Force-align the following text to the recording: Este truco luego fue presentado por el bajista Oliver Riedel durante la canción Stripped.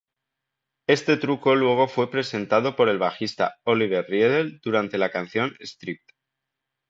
Este 0.87 1.15
truco 1.17 1.55
luego 1.55 1.87
fue 1.87 2.09
presentado 2.09 2.75
por 2.75 2.89
el 2.89 2.97
bajista 2.97 3.59
Oliver 3.65 4.03
Riedel 4.09 4.59
durante 4.63 4.97
la 4.97 5.11
canción 5.11 5.55
Stripped. 5.63 6.15